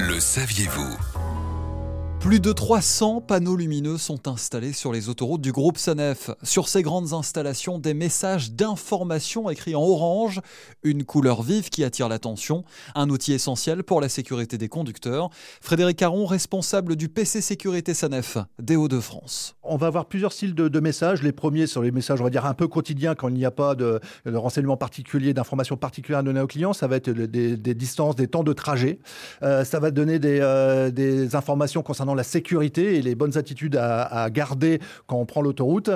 [0.00, 0.96] Le saviez-vous?
[2.20, 6.30] Plus de 300 panneaux lumineux sont installés sur les autoroutes du groupe Sanef.
[6.42, 10.40] Sur ces grandes installations, des messages d'information écrits en orange,
[10.82, 12.64] une couleur vive qui attire l'attention,
[12.96, 15.30] un outil essentiel pour la sécurité des conducteurs.
[15.60, 19.54] Frédéric Caron, responsable du PC Sécurité Sanef des Hauts-de-France.
[19.62, 21.22] On va avoir plusieurs styles de, messages.
[21.22, 23.50] Les premiers sont les messages, on va dire, un peu quotidiens quand il n'y a
[23.50, 26.72] pas de, renseignements particuliers, d'informations particulières à donner aux clients.
[26.72, 28.98] Ça va être des, distances, des temps de trajet.
[29.42, 33.76] Euh, ça va donner des, euh, des informations concernant la sécurité et les bonnes attitudes
[33.76, 35.90] à, garder quand on prend l'autoroute.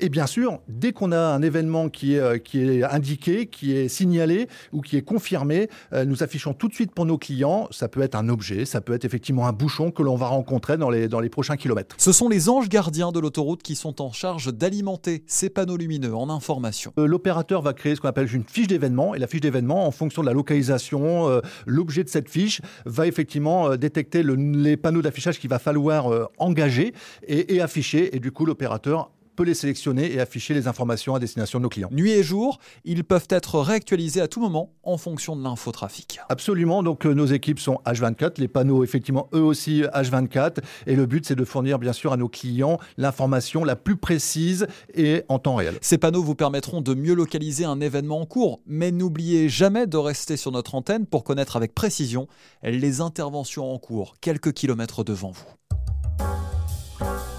[0.00, 3.76] Et bien sûr, dès qu'on a un événement qui est, euh, qui est indiqué, qui
[3.76, 7.68] est signalé ou qui est confirmé, euh, nous affichons tout de suite pour nos clients.
[7.70, 10.76] Ça peut être un objet, ça peut être effectivement un bouchon que l'on va rencontrer
[10.76, 11.96] dans les, dans les prochains kilomètres.
[11.98, 16.14] Ce sont les anges gardiens de l'autoroute qui sont en charge d'alimenter ces panneaux lumineux
[16.14, 16.92] en information.
[16.98, 19.90] Euh, l'opérateur va créer ce qu'on appelle une fiche d'événement et la fiche d'événement, en
[19.90, 25.48] fonction de la localisation, l'objet de cette fiche va effectivement détecter les panneaux d'affichage qui
[25.48, 26.92] va falloir euh, engager
[27.26, 28.14] et, afficher.
[28.14, 31.68] Et du coup, l'opérateur peut les sélectionner et afficher les informations à destination de nos
[31.68, 31.90] clients.
[31.92, 36.18] Nuit et jour, ils peuvent être réactualisés à tout moment en fonction de l'infotrafic.
[36.28, 41.06] Absolument, donc euh, nos équipes sont H24, les panneaux effectivement eux aussi H24 et le
[41.06, 45.38] but c'est de fournir bien sûr à nos clients l'information la plus précise et en
[45.38, 45.76] temps réel.
[45.82, 49.98] Ces panneaux vous permettront de mieux localiser un événement en cours, mais n'oubliez jamais de
[49.98, 52.26] rester sur notre antenne pour connaître avec précision
[52.62, 55.44] les interventions en cours quelques kilomètres devant vous.